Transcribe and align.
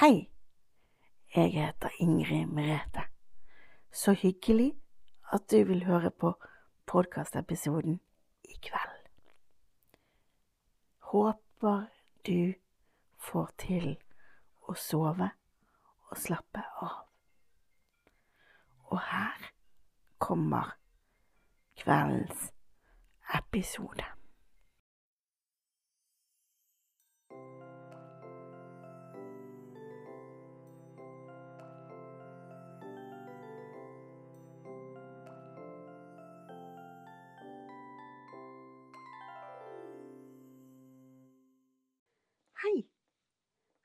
Hei, 0.00 0.30
jeg 1.34 1.52
heter 1.52 1.88
Ingrid 1.98 2.46
Merete. 2.46 3.00
Så 3.92 4.12
hyggelig 4.12 4.74
at 5.32 5.50
du 5.50 5.64
vil 5.64 5.84
høre 5.84 6.10
på 6.10 6.34
podkastepisoden 6.86 8.00
i 8.44 8.58
kveld. 8.62 9.06
Håper 10.98 11.86
du 12.26 12.52
får 13.16 13.48
til 13.58 13.86
å 14.68 14.76
sove 14.76 15.30
og 16.10 16.20
slappe 16.26 16.66
av. 16.84 17.00
Og 18.92 19.00
her 19.00 19.48
kommer 20.18 20.76
kveldens 21.80 22.52
episode. 23.40 24.15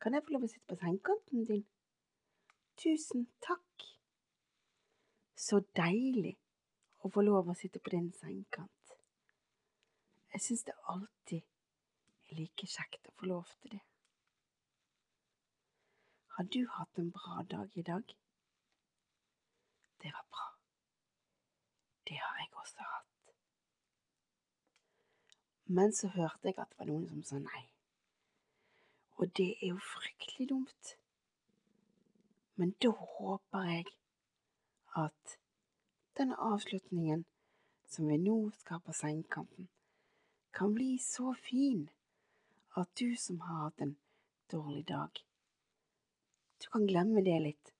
Kan 0.01 0.13
jeg 0.13 0.23
få 0.25 0.33
lov 0.33 0.45
å 0.47 0.49
sitte 0.49 0.67
på 0.69 0.79
sengekanten 0.81 1.45
din? 1.45 1.65
Tusen 2.81 3.27
takk. 3.45 3.85
Så 5.37 5.61
deilig 5.77 6.35
å 7.05 7.09
få 7.13 7.23
lov 7.25 7.49
å 7.49 7.57
sitte 7.57 7.81
på 7.81 7.93
din 7.93 8.09
sengekant. 8.17 8.95
Jeg 10.33 10.45
syns 10.45 10.63
det 10.65 10.77
alltid 10.93 11.41
er 12.29 12.39
like 12.39 12.67
kjekt 12.73 13.09
å 13.09 13.15
få 13.19 13.29
lov 13.29 13.49
til 13.61 13.75
det. 13.75 13.81
Har 16.37 16.47
du 16.49 16.61
hatt 16.77 16.97
en 16.97 17.11
bra 17.11 17.43
dag 17.49 17.77
i 17.77 17.83
dag? 17.85 18.15
Det 20.01 20.13
var 20.13 20.25
bra. 20.29 20.47
Det 22.07 22.17
har 22.17 22.39
jeg 22.39 22.53
også 22.63 22.87
hatt. 22.93 23.35
Men 25.65 25.93
så 25.93 26.09
hørte 26.15 26.49
jeg 26.49 26.57
at 26.57 26.71
det 26.71 26.79
var 26.79 26.89
noen 26.89 27.11
som 27.11 27.27
sa 27.27 27.43
nei. 27.43 27.70
Og 29.21 29.29
det 29.37 29.49
er 29.61 29.67
jo 29.67 29.77
fryktelig 29.77 30.49
dumt. 30.49 30.95
Men 32.55 32.71
da 32.81 32.89
håper 32.89 33.67
jeg 33.69 33.85
at 34.97 35.35
denne 36.17 36.37
avslutningen 36.41 37.25
som 37.91 38.07
vi 38.09 38.17
nå 38.17 38.37
skal 38.57 38.81
på 38.81 38.95
sengekanten, 38.97 39.69
kan 40.53 40.73
bli 40.73 40.97
så 40.97 41.35
fin 41.37 41.89
at 42.77 42.89
du 42.99 43.15
som 43.19 43.39
har 43.45 43.63
hatt 43.63 43.83
en 43.85 43.93
dårlig 44.51 44.87
dag, 44.87 45.21
du 46.63 46.67
kan 46.71 46.87
glemme 46.87 47.23
det 47.25 47.37
litt, 47.43 47.71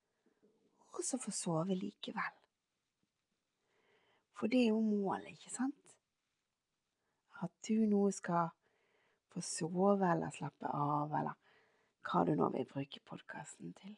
og 0.93 1.03
så 1.05 1.17
få 1.17 1.33
sove 1.35 1.75
likevel. 1.75 2.37
For 4.37 4.51
det 4.51 4.63
er 4.63 4.71
jo 4.75 4.81
målet, 4.81 5.33
ikke 5.33 5.53
sant? 5.53 5.95
At 7.41 7.53
du 7.67 7.85
nå 7.89 8.07
skal 8.13 8.51
få 9.31 9.41
sove 9.45 10.11
eller 10.11 10.31
slappe 10.35 10.67
av, 10.67 11.13
eller 11.19 11.35
hva 12.07 12.23
du 12.27 12.33
nå 12.35 12.49
vil 12.55 12.67
bruke 12.69 13.03
podkasten 13.07 13.73
til. 13.79 13.95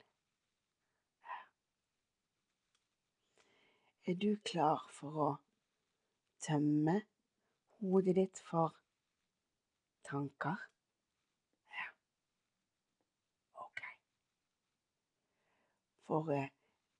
Er 4.05 4.17
du 4.19 4.33
klar 4.43 4.81
for 4.91 5.19
å 5.25 5.29
tømme 6.43 6.97
hodet 7.79 8.17
ditt 8.17 8.41
for 8.43 8.75
tanker? 10.03 10.65
Ja. 11.71 11.87
Ok. 13.63 13.85
For 16.09 16.33
eh, 16.35 16.51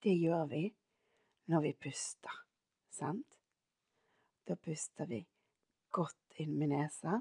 det 0.08 0.16
gjør 0.16 0.48
vi 0.56 0.64
når 1.52 1.66
vi 1.68 1.74
puster, 1.90 2.40
sant? 2.96 3.36
Da 4.48 4.56
puster 4.56 5.12
vi 5.12 5.26
godt 5.92 6.40
inn 6.40 6.56
med 6.56 6.72
nesa. 6.72 7.20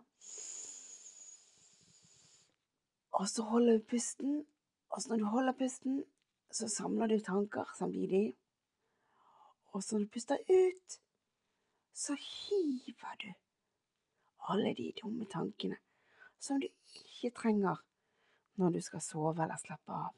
Og 3.23 3.29
så 3.29 3.43
holder 3.47 3.79
du 3.79 3.85
pusten, 3.87 4.47
og 4.91 5.03
når 5.09 5.17
du 5.17 5.25
holder 5.25 5.53
pusten, 5.59 6.05
så 6.51 6.69
samler 6.69 7.07
du 7.07 7.21
tanker 7.23 7.71
samtidig. 7.79 8.35
Og 9.73 9.83
så 9.83 9.95
når 9.95 10.05
du 10.05 10.11
puster 10.11 10.39
ut, 10.51 10.97
så 11.93 12.17
hiver 12.19 13.15
du 13.23 13.29
alle 14.49 14.75
de 14.75 14.93
dumme 15.03 15.27
tankene 15.31 15.77
som 16.39 16.59
du 16.61 16.67
ikke 16.67 17.31
trenger 17.31 17.85
når 18.59 18.75
du 18.75 18.81
skal 18.81 19.01
sove 19.01 19.43
eller 19.43 19.61
slappe 19.63 19.93
av. 19.93 20.11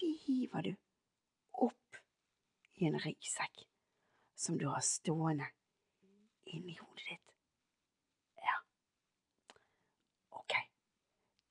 De 0.00 0.08
hiver 0.24 0.62
du 0.70 0.72
opp 1.68 2.00
i 2.80 2.88
en 2.88 2.96
ryggsekk 3.04 3.66
som 4.34 4.56
du 4.58 4.70
har 4.72 4.80
stående 4.80 5.52
inni 6.48 6.78
hodet 6.80 7.10
ditt. 7.10 7.36
Ja, 8.40 8.56
ok, 10.40 10.56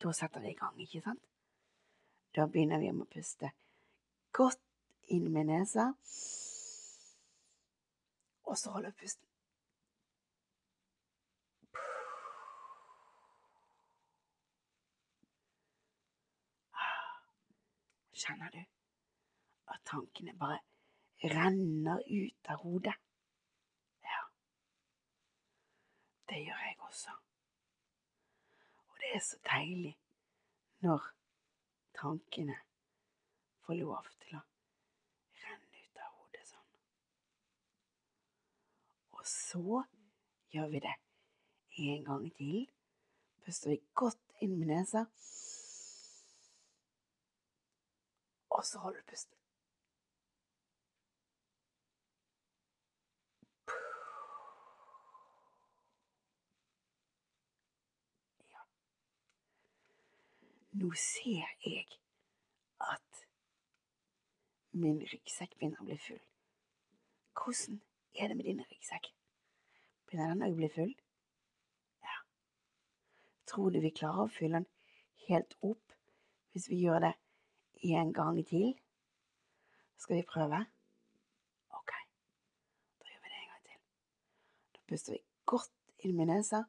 da 0.04 0.12
setter 0.14 0.42
vi 0.42 0.52
i 0.52 0.58
gang, 0.60 0.82
ikke 0.82 1.02
sant? 1.02 1.22
Da 2.36 2.48
begynner 2.52 2.82
vi 2.82 2.92
med 2.92 3.06
å 3.06 3.14
puste 3.14 3.54
godt 4.36 4.60
inn 5.14 5.30
med 5.32 5.48
nesa. 5.48 5.92
Og 8.44 8.58
så 8.60 8.74
holder 8.74 8.92
vi 8.92 9.06
pusten. 9.06 9.30
Kjenner 18.24 18.54
du 18.54 18.62
at 19.74 19.82
tankene 19.90 20.36
bare 20.40 20.62
renner 21.34 22.04
ut 22.08 22.52
av 22.54 22.64
hodet? 22.64 22.96
Ja, 24.06 24.22
det 26.30 26.46
gjør 26.46 26.66
jeg 26.68 26.80
også. 26.88 27.23
Det 29.14 29.20
er 29.20 29.26
så 29.26 29.38
deilig 29.46 29.92
når 30.82 31.04
tankene 31.94 32.56
får 33.62 33.78
lov 33.78 34.08
til 34.24 34.40
å 34.40 34.42
renne 35.44 35.82
ut 35.84 36.00
av 36.02 36.16
hodet 36.16 36.48
sånn. 36.50 36.72
Og 39.14 39.22
så 39.30 39.84
gjør 40.56 40.74
vi 40.74 40.82
det 40.88 40.96
en 41.92 42.10
gang 42.10 42.26
til. 42.40 42.66
Puster 43.46 43.76
vi 43.76 43.78
godt 44.02 44.42
inn 44.42 44.58
med 44.58 44.74
nesa. 44.74 45.06
Og 48.50 48.66
så 48.66 48.82
holder 48.82 49.06
du 49.06 49.14
pusten. 49.14 49.38
Nå 60.84 60.92
ser 61.00 61.48
jeg 61.64 61.86
at 62.84 63.20
min 64.76 64.98
ryggsekk 65.00 65.54
begynner 65.56 65.80
å 65.80 65.86
bli 65.88 65.96
full. 65.96 66.20
Hvordan 67.40 67.78
er 68.20 68.28
det 68.28 68.36
med 68.36 68.50
din 68.50 68.60
ryggsekk? 68.60 69.08
Begynner 70.10 70.34
den 70.34 70.44
å 70.44 70.58
bli 70.58 70.70
full? 70.76 70.92
Ja. 72.04 72.18
Tror 73.48 73.72
du 73.72 73.80
vi 73.80 73.94
klarer 73.96 74.26
å 74.26 74.36
fylle 74.36 74.60
den 74.60 74.70
helt 75.30 75.56
opp 75.64 75.96
hvis 76.52 76.68
vi 76.68 76.84
gjør 76.84 77.08
det 77.08 77.16
en 77.96 78.12
gang 78.20 78.44
til? 78.52 78.76
Skal 80.04 80.20
vi 80.20 80.30
prøve? 80.36 80.66
Ok, 81.80 81.96
da 83.00 83.14
gjør 83.14 83.24
vi 83.24 83.32
det 83.32 83.40
en 83.40 83.52
gang 83.56 83.68
til. 83.72 83.84
Da 84.76 84.88
puster 84.92 85.16
vi 85.16 85.26
godt 85.48 86.04
inn 86.04 86.20
med 86.20 86.34
nesa. 86.36 86.66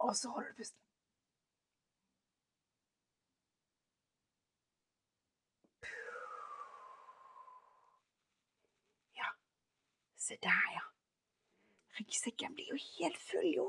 Og 0.00 0.16
så 0.16 0.32
holder 0.32 0.54
du 0.54 0.62
pusten. 0.64 0.89
Se 10.30 10.36
der, 10.42 10.72
ja. 10.72 10.82
Ryggsekken 11.98 12.54
blir 12.54 12.68
jo 12.70 12.76
helt 12.98 13.16
full, 13.18 13.54
jo. 13.54 13.64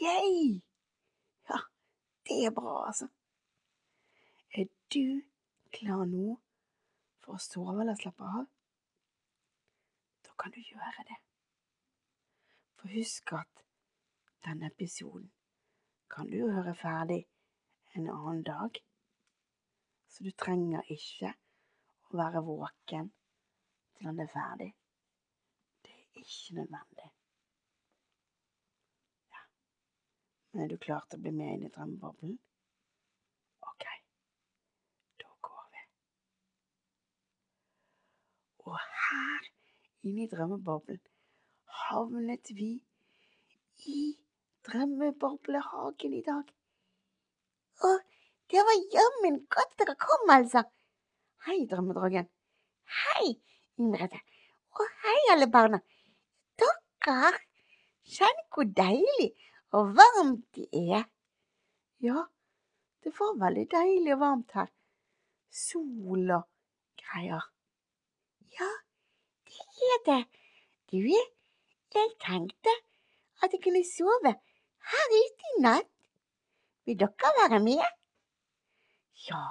Yay! 0.00 0.62
Ja, 1.48 1.58
det 2.26 2.38
er 2.46 2.50
bra, 2.50 2.86
altså. 2.86 3.06
Er 4.50 4.66
du 4.94 5.22
klar 5.70 6.02
nå 6.10 6.40
for 7.22 7.36
å 7.36 7.44
sove 7.46 7.76
eller 7.86 8.02
slappe 8.02 8.32
av? 8.40 8.50
Da 10.26 10.34
kan 10.42 10.58
du 10.58 10.58
gjøre 10.58 11.06
det. 11.14 11.22
For 12.74 12.98
husk 12.98 13.36
at 13.38 13.64
denne 14.50 14.74
episoden 14.74 15.30
kan 16.10 16.34
du 16.34 16.40
høre 16.50 16.74
ferdig 16.82 17.24
en 17.94 18.10
annen 18.10 18.42
dag, 18.42 18.84
så 20.10 20.26
du 20.26 20.34
trenger 20.34 20.96
ikke 20.98 21.36
å 22.10 22.24
være 22.24 22.48
våken 22.54 23.14
til 23.94 24.10
den 24.10 24.26
er 24.26 24.34
ferdig 24.40 24.74
ikke 26.22 26.54
nødvendig. 26.58 27.08
Ja. 29.34 29.42
Men 30.52 30.64
er 30.64 30.72
du 30.72 30.76
klar 30.86 31.06
til 31.08 31.18
å 31.18 31.24
bli 31.24 31.32
med 31.38 31.54
inn 31.54 31.66
i 31.68 31.72
drømmeboblen? 31.74 32.36
Ok, 33.70 33.86
da 35.22 35.30
går 35.48 35.64
vi. 35.76 35.84
Og 38.66 38.78
her 38.78 39.50
inne 40.04 40.26
i 40.26 40.30
drømmeboblen 40.32 41.02
havnet 41.84 42.50
vi 42.58 42.72
i 43.90 44.02
drømmeboblehagen 44.68 46.14
i 46.16 46.22
dag. 46.26 46.52
Å, 47.84 47.90
det 48.52 48.62
var 48.68 48.84
jammen 48.94 49.40
godt 49.52 49.74
dere 49.80 49.96
kom, 50.00 50.30
altså. 50.32 50.62
Hei, 51.44 51.58
drømmedragen. 51.68 52.30
Hei, 53.00 53.34
Ingrid. 53.80 54.14
Og 54.78 54.96
hei, 55.02 55.18
alle 55.34 55.48
barna. 55.50 55.80
Dere, 57.04 57.40
kjenn 58.08 58.38
hvor 58.54 58.68
deilig 58.78 59.28
og 59.76 59.90
varmt 59.98 60.44
det 60.56 60.68
er. 60.72 61.04
Ja, 62.04 62.22
det 63.04 63.12
var 63.18 63.34
veldig 63.42 63.64
deilig 63.74 64.14
og 64.14 64.20
varmt 64.22 64.54
her. 64.56 64.70
Sol 65.52 66.30
og 66.38 66.46
greier. 67.02 67.44
Ja, 68.56 68.70
det 69.50 69.90
er 69.90 70.00
det. 70.08 70.22
Du, 70.92 71.02
jeg 71.04 72.10
tenkte 72.24 72.72
at 73.42 73.52
jeg 73.52 73.62
kunne 73.66 73.84
sove 73.88 74.32
her 74.92 75.16
ute 75.18 75.50
i 75.52 75.60
natt. 75.66 75.90
Vil 76.84 76.98
dere 77.00 77.34
være 77.40 77.60
med? 77.64 77.84
Ja, 79.28 79.44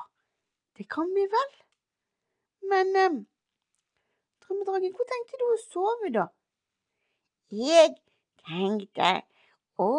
det 0.77 0.89
kan 0.89 1.09
vi 1.13 1.27
vel. 1.37 1.53
Men 2.69 2.95
eh, 2.95 3.21
Drømmedragen, 4.43 4.93
hvor 4.97 5.07
tenkte 5.09 5.39
du 5.41 5.45
å 5.49 5.59
sove, 5.61 6.09
da? 6.13 6.27
Jeg 7.51 7.95
tenkte 8.47 9.11
å 9.81 9.91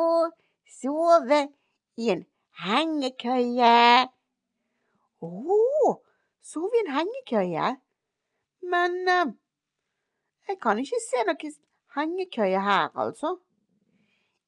sove 0.80 1.40
i 2.00 2.10
en 2.14 2.24
hengekøye. 2.64 4.08
Å, 5.24 5.28
oh, 5.28 5.94
sove 6.42 6.80
i 6.80 6.84
en 6.84 6.92
hengekøye? 6.96 7.70
Men 8.74 8.96
uh, 9.08 9.32
jeg 10.48 10.58
kan 10.62 10.80
ikke 10.80 11.00
se 11.04 11.24
noen 11.28 11.56
hengekøye 11.96 12.60
her, 12.64 12.90
altså. 12.94 13.36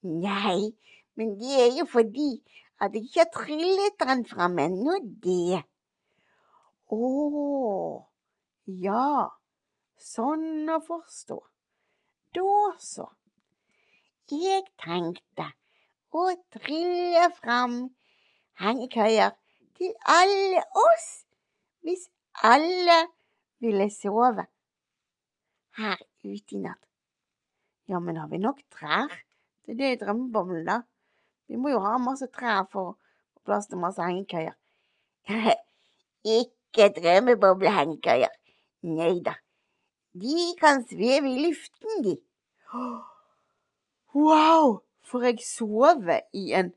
Nei, 0.06 0.74
men 1.16 1.36
det 1.40 1.56
er 1.62 1.72
jo 1.78 1.86
fordi 1.90 2.30
at 2.80 2.94
jeg 2.94 3.06
ikke 3.06 3.24
har 3.24 3.32
trillet 3.34 4.02
den 4.02 4.24
fram 4.28 4.58
ennå, 4.60 4.98
det. 5.24 5.62
Å, 6.92 7.08
ja, 8.86 9.08
sånn 9.98 10.68
å 10.70 10.80
forstå. 10.84 11.38
Da 12.36 12.56
så. 12.82 13.06
Jeg 14.30 14.64
tenkte 14.82 15.46
å 16.12 16.24
trille 16.52 17.28
fram 17.38 17.76
hengekøyer 18.60 19.32
til 19.78 19.94
alle 20.16 20.64
oss 20.82 21.06
hvis 21.86 22.08
alle 22.44 22.98
ville 23.62 23.86
sove 23.94 24.44
her 25.78 26.02
ute 26.24 26.58
i 26.58 26.60
natt. 26.64 26.82
Ja, 27.86 28.00
men 28.02 28.18
har 28.20 28.28
vi 28.28 28.42
nok 28.42 28.60
trær? 28.74 29.12
Det 29.64 29.76
er 29.76 29.78
det 29.78 29.90
jeg 29.92 30.00
drømmer 30.02 30.40
om, 30.40 30.52
da. 30.66 30.80
Vi 31.46 31.56
må 31.60 31.70
jo 31.70 31.80
ha 31.84 31.96
masse 32.02 32.26
trær 32.34 32.66
for 32.72 32.92
å 32.92 32.94
få 33.36 33.46
plass 33.46 33.70
til 33.70 33.80
masse 33.80 34.02
hengekøyer. 34.02 34.56
Ikke 36.38 36.90
drømmeboblehengekøyer. 36.98 38.32
Nei 38.90 39.14
da. 39.24 39.36
De 40.16 40.52
kan 40.60 40.82
sveve 40.88 41.28
i 41.30 41.44
luften, 41.46 42.02
de. 42.02 42.16
Wow! 44.14 44.86
for 45.06 45.22
jeg 45.26 45.42
sover 45.46 46.24
i 46.34 46.50
en 46.58 46.72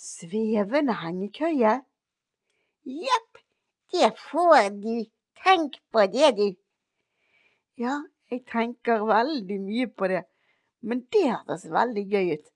svevende 0.00 0.96
hengekøye? 1.02 1.74
Jepp, 2.86 3.40
det 3.92 4.12
får 4.30 4.70
du. 4.80 4.94
Tenk 5.44 5.76
på 5.92 6.06
det, 6.10 6.30
du. 6.38 6.46
Ja, 7.78 8.00
jeg 8.32 8.42
tenker 8.48 9.04
veldig 9.06 9.58
mye 9.62 9.88
på 9.92 10.08
det, 10.10 10.22
men 10.80 11.04
det 11.12 11.26
hørtes 11.28 11.66
veldig 11.70 12.04
gøy 12.12 12.32
ut. 12.38 12.46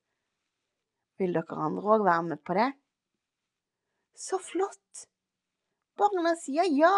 Vil 1.20 1.36
dere 1.36 1.64
andre 1.66 1.96
òg 1.96 2.06
være 2.06 2.28
med 2.30 2.40
på 2.46 2.56
det? 2.56 2.70
Så 4.16 4.40
flott! 4.40 5.04
Barna 6.00 6.32
sier 6.40 6.64
ja. 6.72 6.94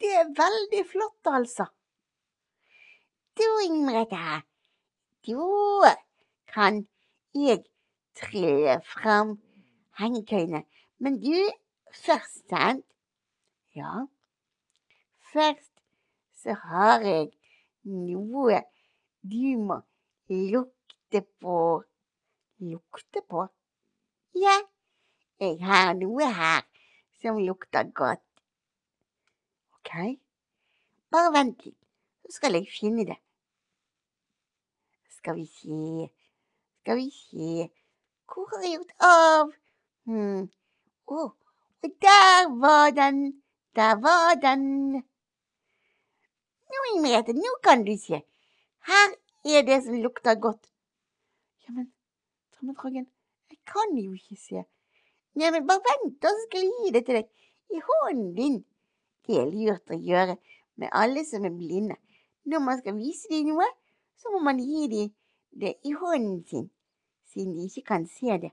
Det 0.00 0.08
er 0.16 0.32
veldig 0.34 0.80
flott, 0.88 1.28
altså. 1.28 1.68
Du, 3.36 3.44
Ingrid, 3.66 4.16
da 5.26 5.96
kan 6.52 6.86
jeg 7.34 7.64
trille 8.18 8.80
fram 8.84 9.38
hengekøyene. 9.98 10.64
Men 10.98 11.20
du, 11.22 11.36
først, 11.92 12.48
sant? 12.48 12.86
Ja, 13.74 14.06
først 15.32 15.72
så 16.42 16.56
har 16.64 17.00
jeg 17.06 17.30
noe 17.84 18.62
du 19.22 19.56
må 19.62 19.78
lukte 20.28 21.22
på. 21.40 21.84
Lukte 22.58 23.22
på? 23.28 23.46
Ja, 24.34 24.58
jeg 25.40 25.58
har 25.62 25.94
noe 25.98 26.28
her 26.34 26.62
som 27.22 27.38
lukter 27.38 27.86
godt. 27.94 28.26
OK, 29.78 30.18
bare 31.10 31.32
vent 31.34 31.64
litt, 31.66 31.78
så 32.26 32.38
skal 32.38 32.58
jeg 32.58 32.70
finne 32.70 33.06
det. 33.06 33.21
Skal 35.22 35.36
vi 35.36 35.46
se, 35.46 36.08
skal 36.80 36.96
vi 36.96 37.10
se, 37.14 37.70
hvor 38.26 38.48
har 38.50 38.62
jeg 38.64 38.72
gjort 38.74 38.94
av? 39.06 39.50
Hm. 40.10 40.48
Oh, 41.06 41.30
og 41.82 41.90
der 42.02 42.48
var 42.58 42.90
den, 42.90 43.42
der 43.78 44.00
var 44.02 44.34
den. 44.42 44.64
Nå, 46.72 46.80
Merete, 47.04 47.36
nå 47.38 47.52
kan 47.62 47.84
du 47.86 47.92
se. 48.02 48.18
Her 48.90 49.14
er 49.54 49.62
det 49.68 49.78
som 49.84 50.00
lukter 50.02 50.34
godt. 50.34 50.66
Ja, 51.62 51.70
men 51.76 51.92
Drømmedragen, 52.56 53.06
jeg 53.50 53.58
kan 53.66 53.94
jo 53.94 54.16
ikke 54.18 54.40
se. 54.42 54.64
Nei, 55.38 55.52
men 55.54 55.68
bare 55.70 55.86
vent, 55.86 56.16
da 56.18 56.34
skal 56.40 56.66
jeg 56.66 56.72
gi 56.80 56.96
det 56.98 57.04
til 57.06 57.20
deg 57.20 57.30
i 57.70 57.84
hånden 57.86 58.34
din. 58.40 58.58
Det 59.22 59.38
er 59.38 59.54
lurt 59.54 59.94
å 59.94 60.00
gjøre 60.10 60.34
med 60.82 60.90
alle 60.90 61.22
som 61.30 61.46
er 61.46 61.54
blinde. 61.54 62.00
Når 62.42 62.66
man 62.66 62.82
skal 62.82 62.98
vise 62.98 63.30
dem 63.30 63.52
noe, 63.52 63.70
så 64.22 64.30
må 64.30 64.38
man 64.46 64.60
gi 64.62 64.86
dem 64.94 65.12
det 65.60 65.74
i 65.84 65.92
hånden 65.92 66.44
sin, 66.46 66.70
siden 67.32 67.56
de 67.56 67.64
ikke 67.68 67.82
kan 67.92 68.06
se 68.06 68.38
det. 68.44 68.52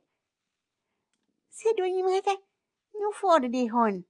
Se 1.54 1.74
du, 1.78 1.84
Inger 1.86 2.08
Merete, 2.08 2.36
nå 3.02 3.12
får 3.22 3.44
du 3.44 3.48
det 3.54 3.64
i 3.68 3.74
hånden. 3.74 4.06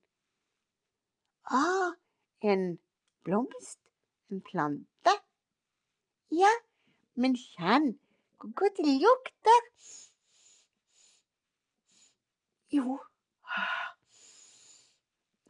Ah, 1.59 1.91
en 2.41 2.79
blomst 3.23 3.79
en 4.29 4.41
plante? 4.41 5.15
Ja, 6.31 6.51
men 7.15 7.35
kjenn 7.35 7.97
hvor 8.39 8.53
godt 8.61 8.77
det 8.77 8.95
lukter. 9.03 9.61
Jo, 12.71 12.99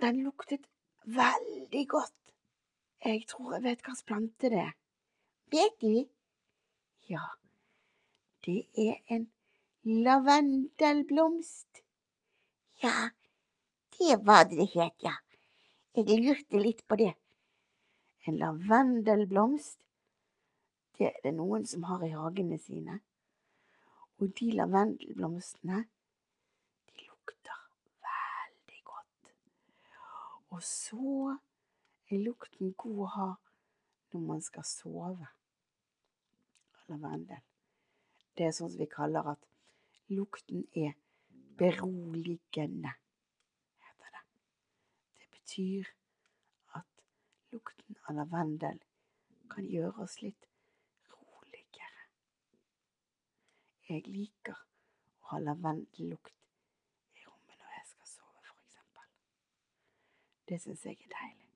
den 0.01 0.23
luktet 0.23 0.65
veldig 1.03 1.87
godt. 1.89 2.15
Jeg 3.05 3.25
tror 3.27 3.53
jeg 3.53 3.63
vet 3.63 3.81
hvilken 3.83 4.05
plante 4.07 4.49
det 4.49 4.61
er. 4.63 4.71
Vet 5.51 5.81
du? 5.81 6.05
Ja, 7.09 7.25
det 8.45 8.67
er 8.77 8.95
en 9.07 9.31
lavendelblomst. 9.83 11.81
Ja, 12.83 13.09
det 13.97 14.25
var 14.25 14.43
det 14.43 14.57
det 14.57 14.67
het, 14.75 14.93
ja. 15.03 15.15
Jeg 15.95 16.19
lurte 16.21 16.61
litt 16.61 16.83
på 16.87 16.95
det. 17.01 17.15
En 18.27 18.37
lavendelblomst, 18.37 19.81
det 20.97 21.07
er 21.07 21.17
det 21.23 21.33
noen 21.33 21.65
som 21.65 21.87
har 21.89 22.05
i 22.05 22.11
hagene 22.13 22.61
sine. 22.61 22.99
Og 24.21 24.29
de 24.37 24.51
lavendelblomstene, 24.53 25.81
de 26.93 27.07
lukter 27.07 27.65
veldig 28.05 28.83
godt. 28.93 29.33
Og 30.53 30.61
så 30.61 31.37
er 32.11 32.21
lukten 32.21 32.73
god 32.77 33.03
å 33.07 33.11
ha 33.17 33.29
når 34.13 34.25
man 34.29 34.41
skal 34.45 34.63
sove. 34.77 35.33
Lavendel. 36.89 37.43
Det 38.37 38.47
er 38.47 38.55
sånn 38.55 38.71
som 38.71 38.79
vi 38.79 38.89
kaller 38.89 39.27
at 39.33 39.45
lukten 40.09 40.65
er 40.73 40.95
beroligende, 41.59 42.93
heter 43.83 44.13
det. 44.15 44.21
Det 45.19 45.27
betyr 45.33 45.89
at 46.79 46.87
Lukten 47.51 47.97
av 48.05 48.13
lavendel 48.13 48.77
kan 49.49 49.65
gjøre 49.65 50.03
oss 50.05 50.19
litt 50.21 50.45
roligere. 51.09 52.03
Jeg 53.89 54.05
liker 54.05 54.53
å 54.53 55.31
ha 55.31 55.39
lavendellukt 55.41 56.35
i 57.17 57.25
rommet 57.25 57.57
når 57.57 57.73
jeg 57.73 57.87
skal 57.91 58.11
sove, 58.11 58.53
eksempel. 58.53 59.09
Det 60.51 60.61
syns 60.61 60.85
jeg 60.85 61.01
er 61.01 61.15
deilig. 61.15 61.49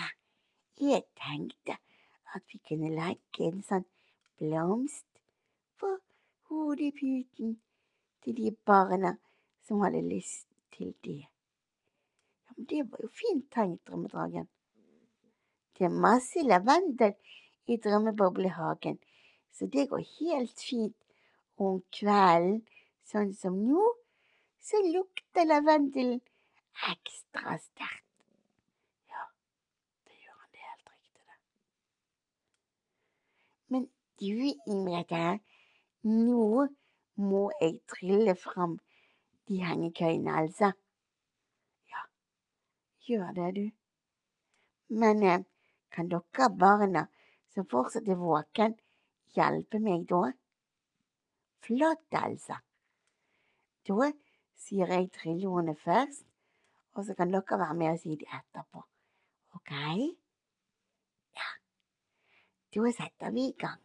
Ja, 0.00 0.08
jeg 0.82 1.06
tenkte 1.22 1.78
at 2.34 2.42
vi 2.52 2.60
kunne 2.68 2.92
legge 2.94 3.48
en 3.48 3.60
sånn 3.66 3.84
blomst 4.40 5.06
på 5.80 5.90
hodeputen 6.48 7.58
til 8.22 8.38
de 8.38 8.54
barna 8.66 9.16
som 9.66 9.82
hadde 9.84 10.02
lyst 10.06 10.48
til 10.76 10.94
det. 11.04 11.22
Det 12.56 12.82
var 12.90 12.98
jo 13.02 13.08
fint 13.08 13.46
tenkt, 13.52 13.86
Drømmedragen. 13.88 14.48
Det 15.78 15.84
er 15.88 16.00
masse 16.04 16.42
lavendel 16.44 17.14
i 17.66 17.76
drømmeboblehagen, 17.76 18.98
så 19.52 19.66
det 19.66 19.88
går 19.88 20.04
helt 20.18 20.60
fint. 20.60 20.96
Og 21.56 21.66
om 21.68 21.80
kvelden, 21.94 22.60
sånn 23.08 23.32
som 23.36 23.56
nå, 23.66 23.82
så 24.62 24.80
lukter 24.86 25.46
lavendelen 25.46 26.20
ekstra 26.90 27.58
sterkt. 27.60 28.06
Ja, 29.10 29.26
det 30.08 30.16
gjør 30.22 30.36
han, 30.38 30.50
det 30.52 30.62
er 30.62 30.68
helt 30.70 30.88
riktig, 30.92 31.24
det. 31.26 31.38
Men 33.74 33.88
du, 34.22 34.52
Ingrid, 34.70 35.42
nå 36.06 36.66
må 37.18 37.42
jeg 37.60 37.78
trille 37.90 38.34
fram 38.38 38.78
de 39.48 39.58
hengekøyene, 39.62 40.36
altså. 40.44 40.72
Ja, 41.90 42.04
gjør 43.08 43.32
det, 43.38 43.48
du. 43.56 43.64
Men 45.02 45.22
eh, 45.26 45.44
kan 45.92 46.08
dere 46.12 46.48
barna 46.58 47.06
som 47.54 47.66
fortsatt 47.68 48.08
er 48.08 48.20
våken, 48.20 48.76
hjelpe 49.36 49.80
meg 49.82 50.06
da? 50.10 50.24
Flott, 51.66 52.06
altså. 52.22 52.58
Da 53.88 54.10
sier 54.62 54.92
jeg 54.94 55.10
trilleordene 55.16 55.74
først, 55.82 56.26
og 56.94 57.06
så 57.06 57.16
kan 57.18 57.32
dere 57.34 57.58
være 57.64 57.78
med 57.78 57.94
og 57.94 58.02
si 58.02 58.16
det 58.20 58.28
etterpå. 58.30 58.84
Ok? 59.58 59.72
Ja. 61.38 61.48
Da 62.74 62.92
setter 62.98 63.34
vi 63.34 63.50
i 63.50 63.56
gang. 63.58 63.80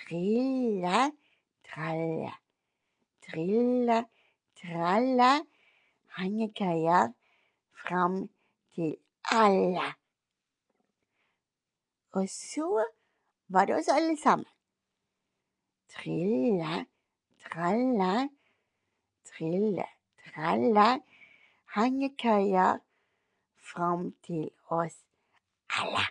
Trille, 0.00 1.12
tralle. 1.64 2.32
Trille, 3.26 4.04
tralle. 4.60 5.30
Hengekøyer 6.18 7.12
fram 7.82 8.28
til 8.74 8.96
alle. 9.32 9.94
Og 12.12 12.28
så 12.28 12.84
var 13.48 13.64
det 13.64 13.76
oss 13.76 13.88
alle 13.88 14.16
sammen. 14.16 14.46
Trille, 15.88 16.86
tralle, 17.44 18.28
trille, 19.24 19.86
tralle. 20.24 20.88
Hengekøyer 21.74 22.78
fram 23.70 24.12
til 24.26 24.50
oss 24.70 25.04
alle. 25.70 26.06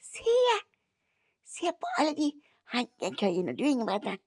Se! 0.00 0.38
Se 1.44 1.72
på 1.80 1.86
alle 1.98 2.14
de 2.16 2.32
hengekøyene, 2.72 3.56
du, 3.56 3.64
Ingebrigtsen. 3.68 4.18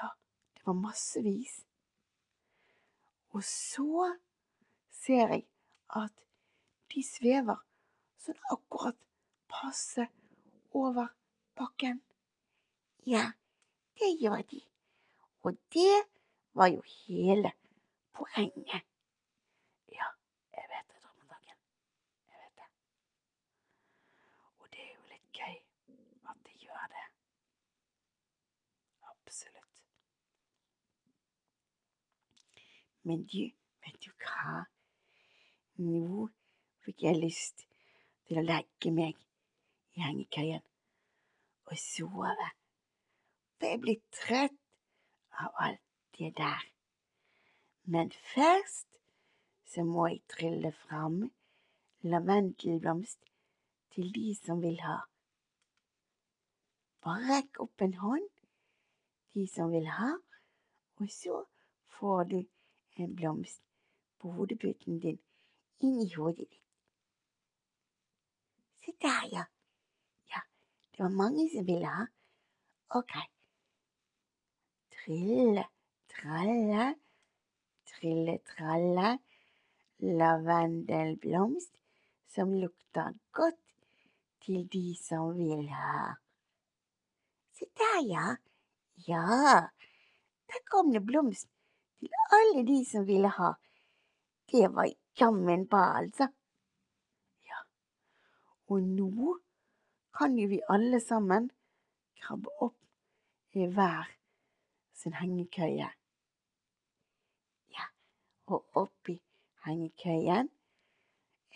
Ja, 0.00 0.10
det 0.54 0.66
var 0.66 0.78
massevis. 0.80 1.60
Og 3.36 3.44
så 3.44 4.16
ser 4.90 5.28
jeg 5.34 5.46
at 6.02 6.14
de 6.94 7.02
svever 7.04 7.58
sånn 8.22 8.38
akkurat 8.50 8.96
passe 9.52 10.08
over 10.74 11.10
bakken. 11.58 12.00
Ja, 13.06 13.32
det 14.00 14.10
gjør 14.20 14.42
de. 14.50 14.62
Og 15.46 15.58
det 15.74 16.02
var 16.58 16.72
jo 16.72 16.82
hele 17.06 17.52
poenget. 18.16 18.82
Ja, 19.92 20.08
jeg 20.56 20.66
vet 20.72 20.88
det, 20.90 20.98
Drømmedagen. 21.02 21.58
Jeg 22.32 22.40
vet 22.42 22.56
det. 22.62 22.68
Og 24.58 24.72
det 24.72 24.82
er 24.82 24.90
jo 24.94 25.04
litt 25.12 25.30
gøy 25.38 25.54
at 26.32 26.42
de 26.48 26.56
gjør 26.64 26.88
det. 26.96 27.06
Absolutt. 29.12 29.84
Men 33.06 33.22
du, 33.30 33.44
vet 33.84 33.98
du 34.02 34.10
hva? 34.24 34.64
Nå 35.78 36.26
fikk 36.82 37.04
jeg 37.06 37.20
lyst 37.22 37.66
til 38.26 38.40
å 38.40 38.46
legge 38.46 38.90
meg 38.94 39.20
i 39.94 40.02
hengekøyen 40.02 40.64
og 41.66 41.78
sove. 41.78 42.48
For 43.56 43.70
jeg 43.70 43.82
blir 43.84 44.00
trøtt 44.18 44.58
av 45.38 45.60
alt 45.66 45.82
det 46.18 46.32
der. 46.40 46.64
Men 47.86 48.10
først 48.32 48.98
så 49.70 49.84
må 49.86 50.08
jeg 50.10 50.24
trylle 50.32 50.72
fram 50.86 51.20
lavendelblomst 52.02 53.22
til 53.94 54.10
de 54.14 54.34
som 54.40 54.62
vil 54.66 54.80
ha. 54.82 54.98
Bare 57.06 57.22
rekk 57.30 57.62
opp 57.62 57.86
en 57.86 57.96
hånd, 58.02 58.28
de 59.38 59.46
som 59.46 59.70
vil 59.70 59.86
ha, 59.94 60.10
og 60.98 61.10
så 61.12 61.44
får 61.98 62.30
du 62.32 62.38
en 63.04 63.14
blomst 63.16 63.62
på 64.18 64.32
hodeputen 64.32 65.00
din 65.00 65.18
inn 65.84 66.00
i 66.00 66.08
hodet 66.14 66.48
ditt. 66.50 66.62
Se 68.84 68.92
der, 69.02 69.24
ja. 69.32 69.44
Ja, 70.32 70.42
det 70.92 71.02
var 71.02 71.14
mange 71.22 71.48
som 71.52 71.66
ville 71.66 71.90
ha. 71.90 72.06
Ok. 72.98 73.14
Trille, 74.96 75.66
tralle, 76.14 76.94
trille, 77.92 78.38
tralle. 78.52 79.16
Lavendelblomst 79.98 81.72
som 82.28 82.52
lukter 82.60 83.14
godt 83.32 83.62
til 84.44 84.66
de 84.72 84.92
som 85.00 85.32
vil 85.38 85.68
ha. 85.72 86.14
Se 87.56 87.68
der, 87.80 88.00
ja. 88.08 88.26
Ja, 89.08 89.24
der 90.48 90.62
kom 90.70 90.92
det 90.92 91.04
blomst 91.06 91.48
til 92.00 92.12
alle 92.38 92.64
de 92.66 92.78
som 92.90 93.06
ville 93.06 93.28
ha. 93.28 93.52
Det 94.52 94.68
var 94.74 94.90
jammen 95.20 95.66
bra, 95.68 95.98
altså. 95.98 96.28
Ja, 97.46 97.60
og 98.68 98.82
nå 98.82 99.38
kan 100.18 100.38
jo 100.38 100.48
vi 100.48 100.60
alle 100.68 101.00
sammen 101.00 101.50
krabbe 102.20 102.50
opp 102.60 103.56
i 103.56 103.66
hver 103.66 104.10
sin 104.94 105.16
hengekøye. 105.20 105.88
Ja, 107.76 107.86
og 108.46 108.66
oppi 108.74 109.18
hengekøyen 109.66 110.50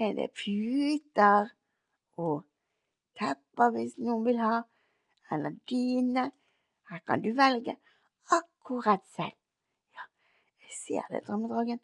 er 0.00 0.12
det 0.16 0.30
puter 0.36 1.50
og 2.16 2.44
tepper 3.20 3.72
hvis 3.74 3.96
noen 4.00 4.24
vil 4.24 4.40
ha, 4.40 4.62
eller 5.32 5.56
dyne. 5.70 6.30
Her 6.90 7.04
kan 7.06 7.22
du 7.22 7.30
velge 7.36 7.76
akkurat 8.36 9.04
selv. 9.16 9.39
Ser 10.70 11.06
det, 11.10 11.24
drømmedragen. 11.26 11.80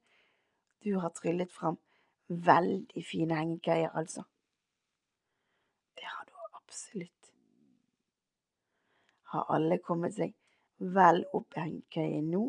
Du 0.84 0.98
har 1.02 1.10
tryllet 1.10 1.52
fram 1.52 1.78
veldig 2.28 3.04
fine 3.10 3.34
hengekøyer, 3.34 3.90
altså. 3.90 4.22
Det 5.96 6.04
har 6.04 6.24
du 6.24 6.32
absolutt. 6.54 7.32
Har 9.32 9.46
alle 9.54 9.78
kommet 9.78 10.14
seg 10.14 10.34
vel 10.78 11.24
opp 11.34 11.56
i 11.56 11.64
hengekøyen 11.64 12.30
nå? 12.30 12.44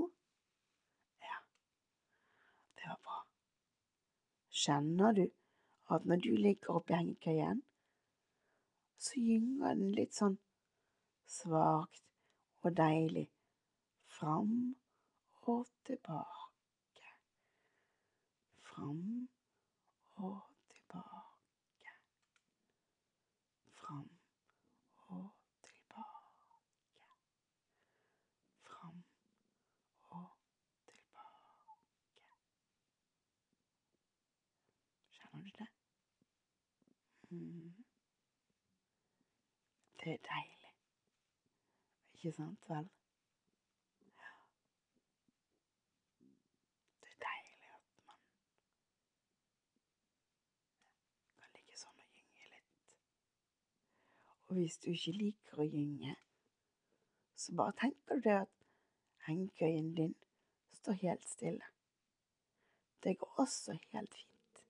Ja, 1.26 1.40
det 2.78 2.90
var 2.92 3.00
bra. 3.10 3.22
Kjenner 4.64 5.18
du 5.18 5.26
at 5.90 6.06
når 6.06 6.22
du 6.26 6.34
ligger 6.36 6.78
oppi 6.80 6.94
hengekøyen, 6.94 7.64
så 8.98 9.22
gynger 9.22 9.74
den 9.78 9.94
litt 9.96 10.18
sånn 10.18 10.38
svakt 11.28 12.04
og 12.66 12.74
deilig 12.78 13.28
fram 14.18 14.76
og 15.48 15.68
tilbake 15.86 16.38
fram 18.78 19.30
og 20.16 20.42
tilbake. 20.70 21.90
Fram 23.74 24.10
og 24.98 25.32
tilbake. 25.64 26.54
Fram 28.64 29.04
og 30.04 30.30
tilbake. 30.88 32.24
Kjenner 35.12 35.44
du 35.44 35.52
det? 35.60 35.68
Mm. 37.30 37.86
Det 40.04 40.14
er 40.14 40.18
deilig. 40.34 40.74
Ikke 42.14 42.32
sant, 42.32 42.70
vel? 42.70 42.90
Og 54.48 54.56
hvis 54.56 54.78
du 54.78 54.92
ikke 54.92 55.12
liker 55.12 55.60
å 55.60 55.66
gynge, 55.68 56.14
så 57.36 57.56
bare 57.56 57.76
tenker 57.82 58.16
du 58.16 58.30
det 58.30 58.36
at 58.42 58.54
hengekøyen 59.28 59.90
din 59.98 60.16
står 60.80 61.02
helt 61.02 61.28
stille. 61.28 61.68
Det 63.04 63.18
går 63.20 63.42
også 63.44 63.76
helt 63.92 64.16
fint. 64.16 64.64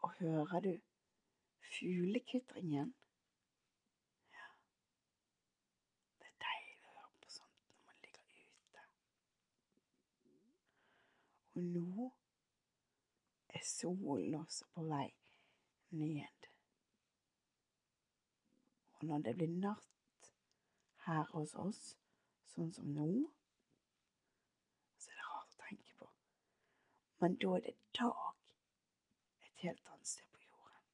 Og 0.00 0.14
hører 0.20 0.60
du 0.60 0.78
fuglekvitringen. 1.80 2.94
Ja. 4.32 4.46
Det 6.20 6.28
er 6.28 6.36
deilig 6.44 6.78
å 6.84 6.94
høre 6.94 7.12
på 7.24 7.32
sånt 7.34 7.58
når 7.72 7.80
man 7.88 7.96
ligger 8.04 8.26
ute. 8.52 8.86
Og 11.56 11.62
nå 11.74 12.10
er 13.48 13.64
solen 13.66 14.38
også 14.42 14.68
på 14.74 14.86
vei 14.92 15.08
ned. 15.90 16.50
Og 19.00 19.04
når 19.08 19.18
det 19.26 19.34
blir 19.36 19.52
natt 19.64 20.32
her 21.06 21.24
hos 21.32 21.54
oss, 21.56 21.82
sånn 22.52 22.72
som 22.76 22.90
nå, 22.92 23.06
så 25.00 25.10
er 25.10 25.16
det 25.16 25.28
rart 25.30 25.54
å 25.56 25.62
tenke 25.64 25.92
på. 26.02 26.08
Men 27.22 27.30
da 27.40 27.54
er 27.56 27.62
det 27.70 27.76
dag 27.96 28.34
et 29.46 29.56
helt 29.64 29.86
annet 29.88 30.06
sted 30.12 30.28
på 30.32 30.40
jorden. 30.44 30.84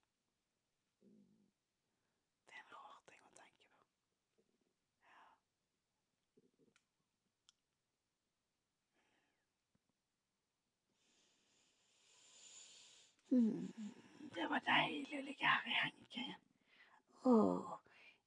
Det 2.47 2.55
er 2.55 2.63
en 2.63 2.71
rar 2.77 3.03
ting 3.11 3.23
å 3.27 3.35
tenke 3.41 3.67
på. 3.75 3.79
Ja. 5.11 5.25
Hmm, 13.26 13.26
det 14.37 14.47
var 14.51 14.63
deilig 14.67 15.19
å 15.19 15.25
ligge 15.25 15.49
her 15.49 15.69
i 15.69 15.77
hengekøyen. 15.81 16.41
Å, 17.27 17.35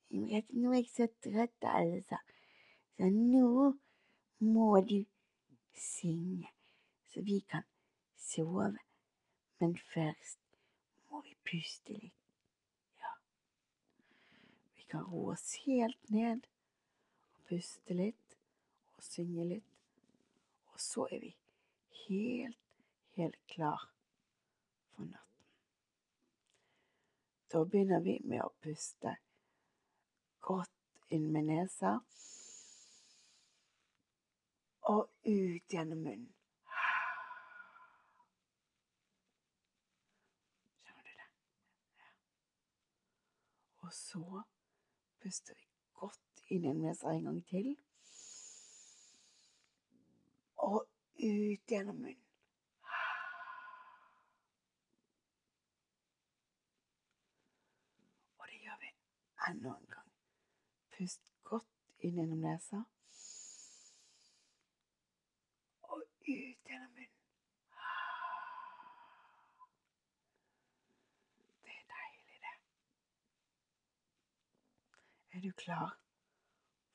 Ingrid, 0.09 0.49
nå 0.57 0.73
er 0.73 0.81
jeg 0.81 0.89
så 0.91 1.07
trøtt, 1.23 1.65
altså. 1.69 2.19
Så 2.97 3.09
nå 3.13 3.73
må 4.43 4.69
du 4.89 4.97
synge, 5.77 6.49
så 7.11 7.23
vi 7.27 7.39
kan 7.51 7.67
sove. 8.17 8.71
Men 9.59 9.75
først 9.93 10.39
må 11.11 11.21
vi 11.25 11.35
puste 11.51 11.93
litt. 11.93 12.15
Ja. 13.03 13.13
Vi 14.79 14.87
kan 14.91 15.05
roe 15.11 15.35
oss 15.35 15.53
helt 15.65 16.11
ned 16.15 16.47
og 17.35 17.45
puste 17.51 17.97
litt 17.97 18.37
og 18.95 19.05
synge 19.05 19.47
litt. 19.53 19.71
Og 20.73 20.81
så 20.83 21.07
er 21.11 21.23
vi 21.27 21.33
helt, 22.07 22.59
helt 23.19 23.39
klar 23.51 23.89
for 24.99 25.07
natten. 25.07 25.47
Da 27.51 27.63
begynner 27.65 28.03
vi 28.03 28.19
med 28.27 28.43
å 28.43 28.51
puste 28.61 29.15
godt 30.43 31.13
inn 31.15 31.31
med 31.33 31.47
nesa 31.49 31.95
og 34.89 35.09
ut 35.25 35.73
gjennom 35.73 36.03
munnen. 36.03 36.29
Skjønner 40.83 41.09
du 41.09 41.11
det? 41.13 41.27
Og 43.85 43.93
så 43.93 44.43
puster 45.21 45.57
vi 45.57 45.67
godt 46.01 46.45
inn 46.49 46.65
gjennom 46.65 46.87
nesa 46.87 47.13
en 47.13 47.29
gang 47.29 47.43
til. 47.51 47.75
Og 50.69 50.81
ut 51.19 51.71
gjennom 51.73 52.01
munnen. 52.01 52.25
Og 58.39 58.47
det 58.47 58.61
gjør 58.63 58.77
vi 58.81 58.93
enda 59.49 59.69
en 59.77 59.85
gang. 59.93 60.09
Pust 60.93 61.21
godt 61.43 61.69
inn 62.05 62.17
gjennom 62.19 62.41
nesa. 62.43 62.83
Og 65.81 66.01
ut 66.01 66.69
gjennom 66.69 66.91
munnen. 66.93 67.15
Det 71.63 71.73
er 71.77 71.85
deilig, 71.95 72.37
det. 72.45 72.55
Er 75.31 75.41
du 75.47 75.51
klar 75.63 75.97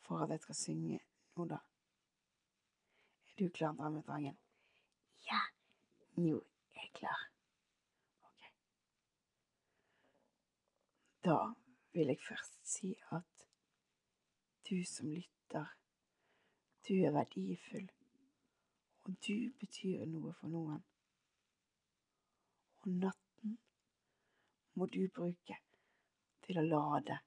for 0.05 0.25
at 0.25 0.31
jeg 0.31 0.40
skal 0.40 0.55
synge 0.55 1.01
nå, 1.37 1.45
da? 1.45 1.59
Er 3.29 3.37
du 3.38 3.49
klar, 3.49 3.73
Drømmedrangen? 3.73 4.38
Ja, 5.31 5.40
nå 6.17 6.38
er 6.75 6.81
jeg 6.83 6.90
klar. 7.01 7.29
Ok. 8.29 8.49
Da 11.25 11.38
vil 11.95 12.07
jeg 12.07 12.19
først 12.29 12.59
si 12.67 12.95
at 13.13 13.47
du 14.69 14.85
som 14.85 15.11
lytter, 15.11 15.67
du 16.89 16.95
er 16.95 17.11
verdifull, 17.11 17.91
og 19.05 19.15
du 19.27 19.53
betyr 19.61 20.05
noe 20.09 20.33
for 20.41 20.49
noen. 20.49 20.83
Og 22.83 22.89
natten 23.05 23.59
må 24.75 24.87
du 24.87 25.05
bruke 25.15 25.61
til 26.47 26.59
å 26.61 26.67
lade 26.67 27.21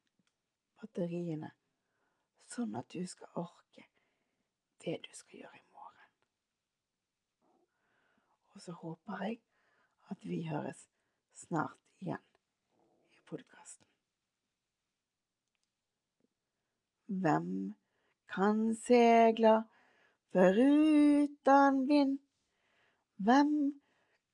batteriene, 0.82 1.54
sånn 2.52 2.76
at 2.76 2.92
du 2.94 3.08
skal 3.08 3.40
orke 3.46 3.88
det 4.84 5.00
du 5.08 5.12
skal 5.16 5.46
gjøre 5.46 5.62
i 5.62 5.68
morgen. 5.72 6.14
Og 8.54 8.62
så 8.68 8.76
håper 8.84 9.26
jeg 9.26 9.42
at 10.12 10.28
vi 10.28 10.44
høres 10.52 10.88
snart 11.48 12.02
igjen 12.02 12.24
i 13.16 13.24
podkasten. 13.26 13.87
Hvem 17.08 17.76
kan 18.36 18.76
segla 18.76 19.64
foruten 20.32 21.88
vind? 21.88 22.20
Hvem 23.18 23.82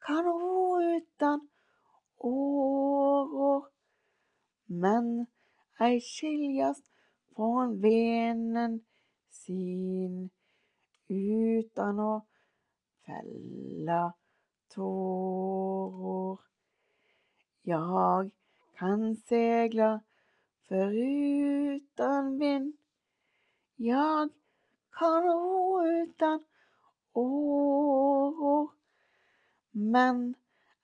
kan 0.06 0.26
ro 0.26 0.80
utan 0.98 1.50
åror? 2.18 3.70
Men 4.68 5.28
ei 5.80 6.00
skiljast 6.02 6.90
från 7.36 7.82
venen 7.82 8.82
sin 9.30 10.30
utan 11.10 12.00
å 12.00 12.14
fella 13.06 14.14
tårer. 14.74 16.40
Jag 17.62 18.32
kan 18.78 19.16
segla 19.16 20.02
foruten 20.74 22.38
vind. 22.40 22.74
Jag 23.76 24.30
kan 24.92 25.24
ro 25.24 25.86
utan 25.86 26.44
åror. 27.14 28.70
Men 29.72 30.36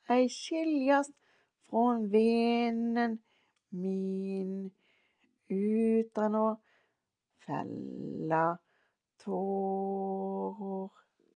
ei 0.09 0.29
skiljast 0.29 1.13
från 1.69 2.09
venen 2.09 3.19
min 3.69 4.71
utan 5.47 6.35
å 6.35 6.57
fella 7.45 8.57
tårer. 9.23 10.98